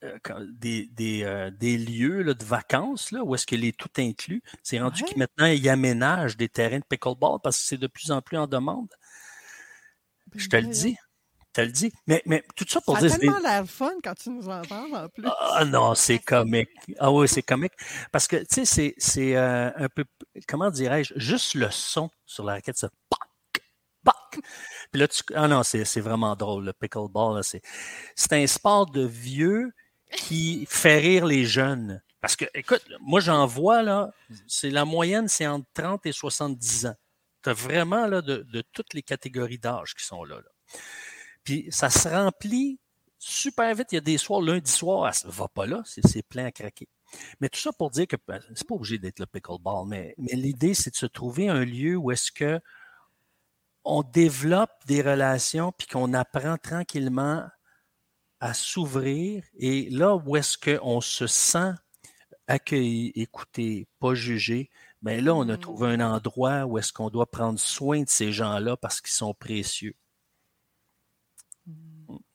[0.05, 0.19] euh,
[0.53, 4.41] des, des, euh, des, lieux là, de vacances là, où est-ce qu'il est tout inclus.
[4.63, 5.09] C'est rendu ouais.
[5.09, 8.37] qu'ils maintenant ils aménagent des terrains de pickleball parce que c'est de plus en plus
[8.37, 8.87] en demande.
[10.29, 10.97] Ben Je te le dis.
[11.53, 11.93] te le dis.
[12.07, 13.19] Mais, mais tout ça pour Ça dire...
[13.19, 15.25] tellement l'air fun quand tu nous en parles en plus.
[15.27, 16.69] Ah non, c'est comique.
[17.01, 17.73] Ah oui, c'est comique.
[18.13, 20.05] Parce que, tu sais, c'est, c'est euh, un peu,
[20.47, 22.91] comment dirais-je, juste le son sur la raquette, ça,
[24.07, 24.41] pac.
[24.91, 27.63] Puis là, tu, ah non, c'est, vraiment drôle, le pickleball, c'est,
[28.33, 29.73] un sport de vieux
[30.13, 32.03] qui fait rire les jeunes.
[32.21, 34.11] Parce que, écoute, moi, j'en vois, là,
[34.47, 36.95] c'est la moyenne, c'est entre 30 et 70 ans.
[37.43, 40.37] Tu as vraiment, là, de, toutes les catégories d'âge qui sont là.
[41.45, 42.81] Puis ça se remplit
[43.19, 43.89] super vite.
[43.93, 46.53] Il y a des soirs, lundi soir, ça va pas là, c'est, c'est plein à
[46.53, 46.89] craquer.
[47.41, 50.33] Mais tout ça pour dire que ben, c'est pas obligé d'être le pickleball, mais, mais
[50.33, 52.61] l'idée, c'est de se trouver un lieu où est-ce que
[53.87, 57.47] on développe des relations puis qu'on apprend tranquillement
[58.41, 59.45] à s'ouvrir.
[59.55, 61.73] Et là où est-ce qu'on se sent
[62.49, 64.71] accueilli, écouté, pas jugé,
[65.03, 65.61] mais là, on a Mm.
[65.61, 69.35] trouvé un endroit où est-ce qu'on doit prendre soin de ces gens-là parce qu'ils sont
[69.35, 69.95] précieux.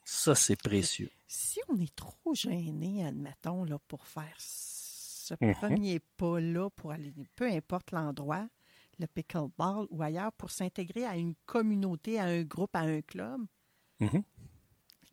[0.04, 1.10] Ça, c'est précieux.
[1.28, 5.54] Si on est trop gêné, admettons, là, pour faire ce Mhm.
[5.56, 8.48] premier pas-là, pour aller, peu importe l'endroit,
[9.02, 13.42] le pickleball ou ailleurs, pour s'intégrer à une communauté, à un groupe, à un club,
[14.00, 14.22] Mhm.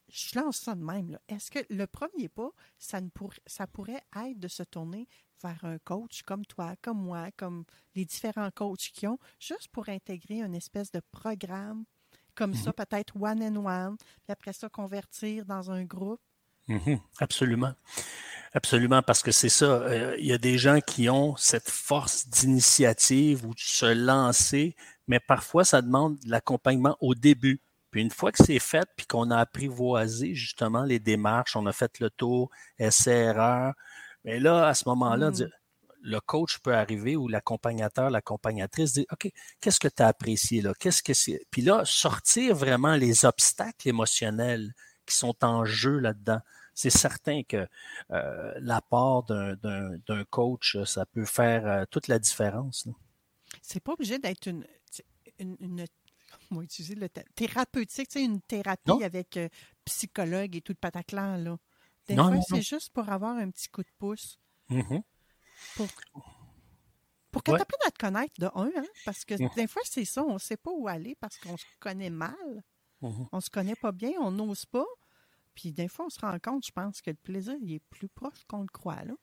[0.09, 1.19] je lance ça de même.
[1.29, 5.07] Est-ce que le premier pas, ça, ne pourrait, ça pourrait être de se tourner
[5.43, 9.89] vers un coach comme toi, comme moi, comme les différents coachs qui ont, juste pour
[9.89, 11.85] intégrer une espèce de programme
[12.35, 16.21] comme ça, peut-être one and one, puis après ça, convertir dans un groupe?
[16.69, 17.75] Mhm, Absolument.
[18.55, 19.67] Absolument, parce que c'est ça.
[19.67, 24.75] euh, Il y a des gens qui ont cette force d'initiative ou de se lancer,
[25.07, 27.61] mais parfois, ça demande de l'accompagnement au début.
[27.91, 31.73] Puis une fois que c'est fait, puis qu'on a apprivoisé justement les démarches, on a
[31.73, 33.73] fait le tour, essai-erreur,
[34.25, 35.33] mais là, à ce moment-là, Mm.
[35.35, 35.51] dire-
[36.01, 39.31] le coach peut arriver ou l'accompagnateur, l'accompagnatrice dit OK,
[39.61, 40.73] qu'est-ce que tu as apprécié là?
[40.79, 41.41] Qu'est-ce que c'est?
[41.51, 44.73] Puis là, sortir vraiment les obstacles émotionnels
[45.07, 46.39] qui sont en jeu là-dedans.
[46.81, 47.67] C'est certain que
[48.13, 52.87] euh, l'apport d'un- coach, ça peut faire euh, toute la différence.
[53.63, 54.65] C'est pas obligé d'être une,
[55.41, 55.87] une, une-
[56.49, 59.01] comment utiliser le thérapeutique, tu sais, une thérapie Non.
[59.03, 59.49] avec euh,
[59.87, 61.57] psychologue et tout le pataclan, là.
[62.07, 64.39] Des Non, fois, c'est juste pour avoir un petit coup de pouce.
[64.69, 65.03] Mhm.
[65.75, 65.89] Pour,
[67.33, 67.59] pour que Ouais.
[67.59, 69.51] tu apprennes à te connaître de un, hein, parce que Mhm.
[69.57, 72.63] des fois, c'est ça, on ne sait pas où aller parce qu'on se connaît mal.
[73.01, 73.27] Mhm.
[73.33, 74.87] On se connaît pas bien, on n'ose pas.
[75.61, 78.07] Puis des fois, on se rend compte, je pense, que le plaisir, il est plus
[78.09, 79.15] proche qu'on le croit, là.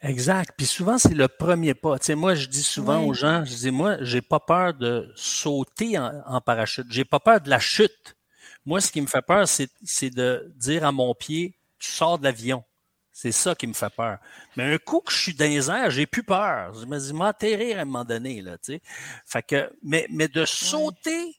[0.00, 0.50] Exact.
[0.56, 2.00] Puis souvent, c'est le premier pas.
[2.00, 3.10] Tu sais, moi, je dis souvent Oui.
[3.10, 6.86] aux gens, je dis, moi, j'ai pas peur de sauter en, en parachute.
[6.90, 8.16] J'ai pas peur de la chute.
[8.66, 12.24] Moi, ce qui me fait peur, c'est de dire à mon pied, tu sors de
[12.24, 12.64] l'avion.
[13.12, 14.18] C'est ça qui me fait peur.
[14.56, 16.74] Mais un coup que je suis dans les airs, j'ai plus peur.
[16.74, 18.82] Je me dis, m'atterrir à un moment donné, là, tu sais.
[19.26, 21.36] Fait que, mais, mais de sauter,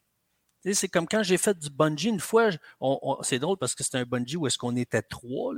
[0.71, 2.49] c'est comme quand j'ai fait du bungee une fois,
[3.21, 5.54] c'est drôle parce que c'était un bungee où est-ce qu'on était trois,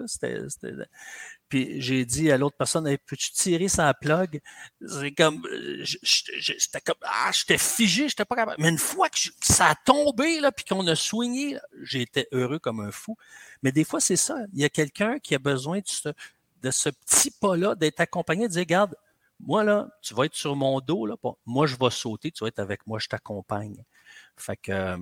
[1.48, 4.42] puis j'ai dit à l'autre personne, peux-tu tirer sa plug?
[4.86, 8.62] C'est comme, euh, c'était comme, ah, j'étais figé, j'étais pas capable.
[8.62, 10.96] Mais une fois que, ça a tombé, là, puis qu'on a
[11.84, 13.16] j'ai été heureux comme un fou.
[13.62, 14.38] Mais des fois, c'est ça.
[14.54, 18.62] Il y a quelqu'un qui a besoin de ce, petit pas-là, d'être accompagné, de dire,
[18.62, 18.96] regarde,
[19.40, 21.16] moi, là, tu vas être sur mon dos, là,
[21.46, 23.84] moi, je vais sauter, tu vas être avec moi, je t'accompagne.
[24.38, 24.98] Fait que, euh,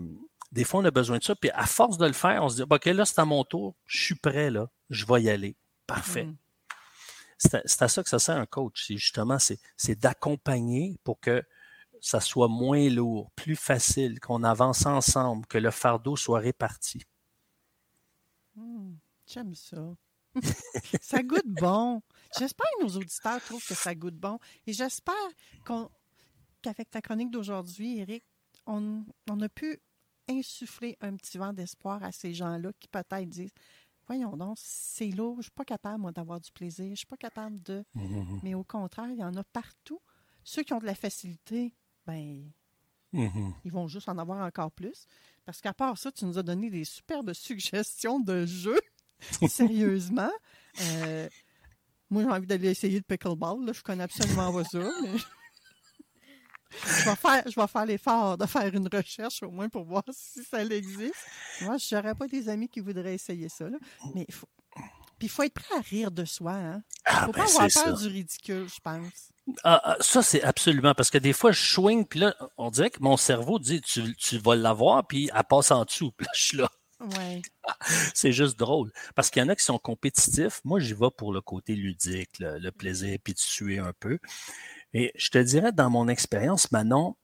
[0.51, 1.35] des fois, on a besoin de ça.
[1.35, 3.75] Puis à force de le faire, on se dit, OK, là, c'est à mon tour,
[3.85, 5.55] je suis prêt, là, je vais y aller.
[5.87, 6.25] Parfait.
[6.25, 6.37] Mm.
[7.37, 8.85] C'est à, ça que ça sert un coach.
[8.87, 11.43] C'est justement, c'est, d'accompagner pour que
[11.99, 17.01] ça soit moins lourd, plus facile, qu'on avance ensemble, que le fardeau soit réparti.
[18.55, 18.93] Hmm,
[19.25, 19.95] J'aime ça.
[21.01, 22.01] ça goûte bon.
[22.37, 24.39] J'espère que nos auditeurs trouvent que ça goûte bon.
[24.67, 25.15] Et j'espère
[25.65, 28.23] qu'avec ta chronique d'aujourd'hui, Eric,
[28.65, 29.79] on, on a pu
[30.29, 33.53] insuffler un petit vent d'espoir à ces gens-là qui peut-être disent
[34.07, 36.95] Voyons donc, c'est lourd, je ne suis pas capable, moi, d'avoir du plaisir, je ne
[36.95, 37.85] suis pas capable de.
[38.43, 39.99] Mais au contraire, il y en a partout.
[40.43, 41.73] Ceux qui ont de la facilité,
[42.05, 42.51] ben,
[43.13, 43.53] Mhm.
[43.63, 45.05] ils vont juste en avoir encore plus.
[45.45, 48.81] Parce qu'à part ça, tu nous as donné des superbes suggestions de jeux.
[49.47, 50.31] Sérieusement.
[50.81, 51.29] Euh,
[52.09, 53.65] moi, j'ai envie d'aller essayer le pickleball.
[53.65, 53.71] Là.
[53.71, 54.79] Je connais absolument pas ça.
[55.01, 55.11] mais
[56.85, 60.03] je vais faire, je vais faire l'effort de faire une recherche au moins pour voir
[60.11, 61.15] si ça existe.
[61.61, 63.69] Moi, je n'aurais pas des amis qui voudraient essayer ça.
[63.69, 63.77] là.
[64.13, 64.47] Mais il faut...
[65.19, 66.53] Puis il faut être prêt à rire de soi.
[66.53, 66.83] Hein?
[67.05, 68.03] Ah, faut ben, pas avoir c'est peur ça.
[68.03, 69.31] du ridicule, je pense.
[69.63, 72.89] Ah, ah, ça, c'est absolument parce que des fois, je swing, puis là, on dirait
[72.89, 76.11] que mon cerveau dit tu, tu vas l'avoir, puis elle passe en dessous.
[76.11, 76.69] Puis là, je suis là.
[76.99, 77.41] Ouais.
[78.13, 78.91] C'est juste drôle.
[79.15, 80.61] Parce qu'il y en a qui sont compétitifs.
[80.63, 84.19] Moi, j'y vais pour le côté ludique, le, le plaisir, puis de suer un peu.
[84.93, 87.15] Et je te dirais, dans mon expérience, Manon,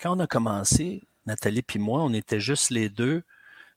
[0.00, 3.22] quand on a commencé, Nathalie puis moi, on était juste les deux.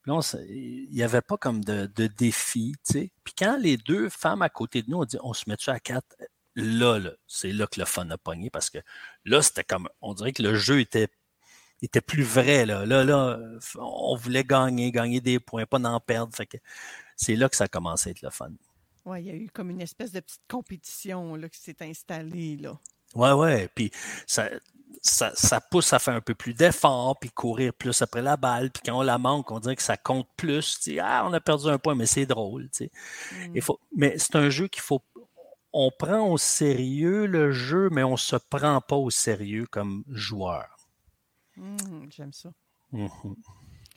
[0.07, 3.11] On il n'y avait pas comme de, défi, tu sais.
[3.23, 5.79] Puis quand les deux femmes à côté de nous ont dit on se met-tu à
[5.79, 6.15] quatre,
[6.55, 8.79] là, là, c'est là que le fun a pogné parce que
[9.23, 11.07] là, c'était comme on dirait que le jeu était
[11.81, 12.65] était plus vrai.
[12.65, 13.39] Là, là, là
[13.77, 16.33] on voulait gagner, gagner des points, pas d'en perdre.
[17.15, 18.51] C'est là que ça a commencé à être le fun.
[19.05, 22.57] Oui, il y a eu comme une espèce de petite compétition là, qui s'est installée.
[22.57, 22.79] Là.
[23.15, 23.69] Ouais, ouais.
[23.75, 23.91] Puis
[24.27, 24.49] ça,
[25.01, 28.71] ça, ça pousse à faire un peu plus d'efforts, puis courir plus après la balle.
[28.71, 30.79] Puis quand on la manque, on dirait que ça compte plus.
[30.79, 32.69] Tu sais, ah, on a perdu un point, mais c'est drôle.
[32.69, 32.91] Tu sais.
[33.53, 35.01] Il faut, mais c'est un jeu qu'il faut.
[35.73, 40.69] On prend au sérieux le jeu, mais on se prend pas au sérieux comme joueur.
[41.57, 42.51] Hum, J'aime ça.
[42.91, 43.35] Mhm.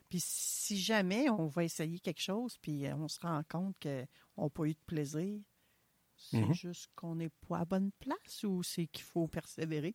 [0.09, 4.45] Puis si jamais on va essayer quelque chose, puis euh, on se rend compte qu'on
[4.45, 5.41] n'a pas eu de plaisir,
[6.17, 6.53] c'est Mhm.
[6.53, 9.95] juste qu'on n'est pas à bonne place ou c'est qu'il faut persévérer?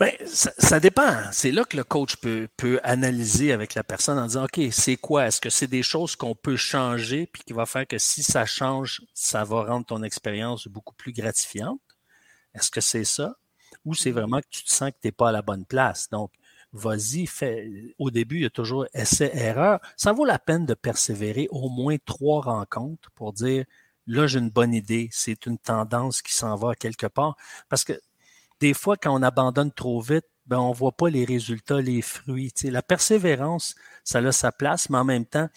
[0.00, 1.12] Ben, ça, ça dépend.
[1.30, 4.96] C'est là que le coach peut, peut analyser avec la personne en disant, OK, c'est
[4.96, 5.26] quoi?
[5.26, 8.44] Est-ce que c'est des choses qu'on peut changer puis qui va faire que si ça
[8.44, 11.80] change, ça va rendre ton expérience beaucoup plus gratifiante?
[12.54, 13.36] Est-ce que c'est ça?
[13.84, 16.08] Ou c'est vraiment que tu te sens que tu n'es pas à la bonne place?
[16.10, 16.32] Donc,
[16.72, 17.70] vas-y, fais.
[17.98, 19.78] Au début, il y a toujours essai-erreur.
[19.96, 23.64] Ça vaut la peine de persévérer au moins trois rencontres pour dire,
[24.06, 25.08] là, j'ai une bonne idée.
[25.12, 27.36] C'est une tendance qui s'en va quelque part.
[27.68, 28.00] Parce que
[28.60, 32.02] des fois, quand on abandonne trop vite, ben, on ne voit pas les résultats, les
[32.02, 32.52] fruits.
[32.64, 35.48] La persévérance, ça a sa place, mais en même temps,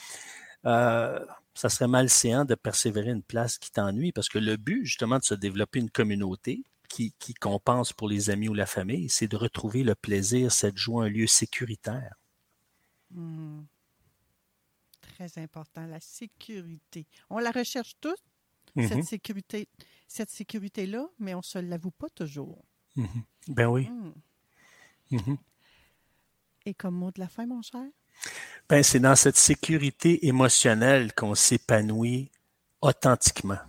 [0.65, 1.19] euh,
[1.53, 5.23] ça serait malséant de persévérer une place qui t'ennuie parce que le but, justement, de
[5.23, 9.35] se développer une communauté qui, qui compense pour les amis ou la famille, c'est de
[9.35, 12.15] retrouver le plaisir, cette joie, un lieu sécuritaire.
[13.15, 13.65] Hum.
[15.01, 17.07] Très important, la sécurité.
[17.29, 18.17] On la recherche tous,
[18.77, 19.67] Cette sécurité,
[20.07, 22.63] cette sécurité-là, mais on ne se l'avoue pas toujours.
[22.95, 23.23] Mhm.
[23.47, 23.87] Ben oui.
[23.89, 24.13] Hum.
[25.11, 25.37] Mhm.
[26.65, 27.85] Et comme mot de la fin, mon cher?
[28.67, 32.31] Ben, c'est dans cette sécurité émotionnelle qu'on s'épanouit
[32.81, 33.59] authentiquement.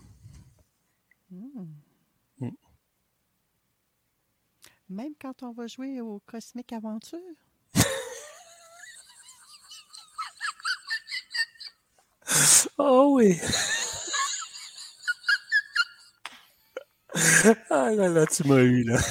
[4.88, 7.18] Même quand on va jouer au Cosmic Aventure?
[12.78, 13.38] Oh oui.
[17.70, 18.98] ah là là, tu m'as eu là.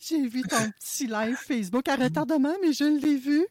[0.00, 3.46] J'ai vu ton petit live Facebook à retardement, mais je l'ai vu.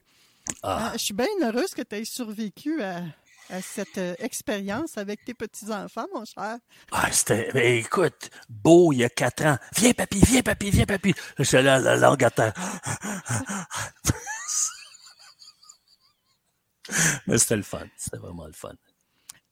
[0.63, 0.89] Ah.
[0.89, 3.01] Euh, je suis bien heureuse que tu aies survécu à,
[3.49, 6.57] à cette euh, expérience avec tes petits-enfants, mon cher.
[6.91, 9.57] Ah, c'était, écoute, beau il y a quatre ans.
[9.75, 11.13] Viens, papy, viens, papy, viens, papy.
[11.39, 12.53] J'étais là, la langue à terre.
[17.27, 17.87] Mais c'était le fun.
[17.97, 18.75] C'était vraiment le fun.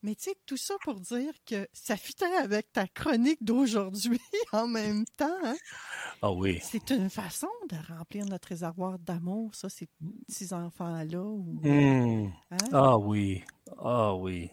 [0.04, 4.20] Mais tu sais, tout ça pour dire que ça fitait avec ta chronique d'aujourd'hui
[4.52, 5.34] en même temps.
[5.42, 5.56] hein?
[6.20, 6.60] Ah oui.
[6.62, 9.88] C'est une façon de remplir notre réservoir d'amour, ça, ces
[10.28, 11.22] petits-enfants-là.
[11.22, 12.30] ou- Hmm.
[12.50, 12.56] hein?
[12.72, 13.42] Ah oui.
[13.78, 14.50] Ah oui.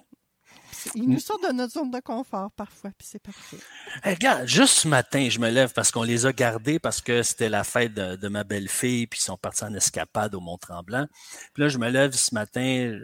[0.95, 3.57] Ils nous sortent de notre zone de confort parfois, puis c'est parfait.
[4.03, 7.23] Hey, regarde, juste ce matin, je me lève parce qu'on les a gardés parce que
[7.23, 11.07] c'était la fête de, de ma belle-fille, puis ils sont partis en escapade au Mont-Tremblant.
[11.53, 12.97] Puis là, je me lève ce matin,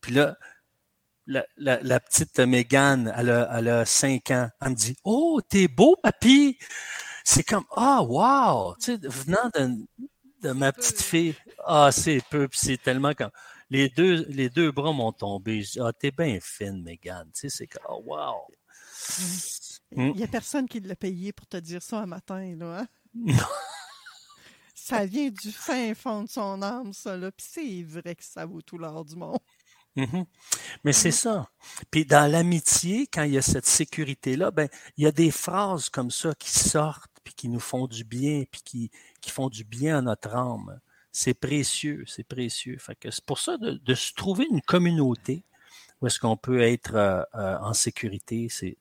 [0.00, 0.36] puis là,
[1.26, 5.40] la, la, la petite Mégane, elle a, elle a 5 ans, elle me dit Oh,
[5.48, 6.58] t'es beau, papy!
[7.24, 8.74] C'est comme Ah, wow!
[8.76, 9.86] Tu sais, venant de,
[10.42, 11.34] de ma petite fille,
[11.64, 13.30] ah, c'est peu, puis c'est tellement comme.
[13.68, 15.62] Les deux, les deux bras m'ont tombé.
[15.62, 17.30] Je dis, ah, t'es bien fine, Mégane.
[17.34, 18.46] Tu sais, c'est comme, oh, wow.
[19.96, 22.86] Il n'y a personne qui l'a payé pour te dire ça un matin, là.
[23.16, 23.36] hein?
[24.74, 27.32] ça vient du fin fond de son âme, ça, là.
[27.32, 29.38] Puis c'est vrai que ça vaut tout l'or du monde.
[29.96, 30.26] Mhm.
[30.84, 31.48] Mais c'est ça.
[31.90, 35.88] Puis dans l'amitié, quand il y a cette sécurité-là, ben, il y a des phrases
[35.88, 39.64] comme ça qui sortent, puis qui nous font du bien, puis qui, qui font du
[39.64, 40.80] bien à notre âme.
[41.12, 42.76] C'est précieux, c'est précieux.
[42.78, 45.44] Fait que c'est pour ça de, de se trouver une communauté
[46.00, 48.76] où est-ce qu'on peut être euh, euh, en sécurité, c'est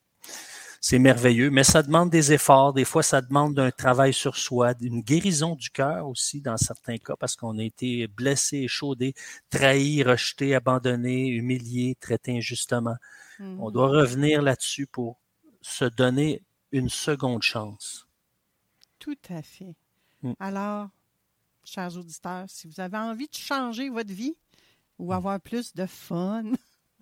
[0.88, 2.72] c'est merveilleux, mais ça demande des efforts.
[2.72, 6.98] Des fois, ça demande un travail sur soi, une guérison du cœur aussi dans certains
[7.00, 9.16] cas, parce qu'on a été blessé, échaudé,
[9.50, 12.98] trahi, rejeté, abandonné, humilié, traité injustement.
[13.40, 15.20] On doit revenir là-dessus pour
[15.60, 18.08] se donner une seconde chance.
[19.00, 19.74] Tout à fait.
[20.22, 20.34] Mm.
[20.40, 20.90] Alors,
[21.64, 24.36] chers auditeurs, si vous avez envie de changer votre vie
[25.00, 25.14] ou Mm.
[25.14, 26.44] avoir plus de fun,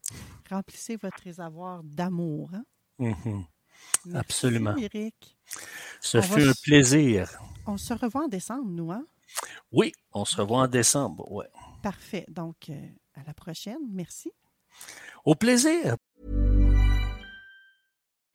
[0.50, 2.50] remplissez votre réservoir d'amour.
[2.54, 2.64] hein?
[2.98, 3.44] Mhm.
[4.06, 4.76] Merci, Absolument.
[4.78, 5.38] Eric.
[6.02, 7.30] Ce On fut un plaisir.
[7.66, 9.06] On se revoit en décembre, nous, hein?
[9.72, 11.32] Oui, on se revoit en décembre.
[11.32, 11.48] Ouais.
[11.82, 12.26] Parfait.
[12.28, 13.80] Donc, euh, à la prochaine.
[13.92, 14.32] Merci.
[15.26, 15.96] Au plaisir.